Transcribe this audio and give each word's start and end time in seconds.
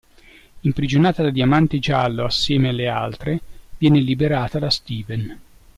Imprigionata 0.61 1.21
da 1.21 1.29
Diamante 1.29 1.77
Giallo 1.77 2.25
assieme 2.25 2.69
alle 2.69 2.87
altre, 2.87 3.39
viene 3.77 3.99
liberata 3.99 4.57
da 4.57 4.71
Steven. 4.71 5.39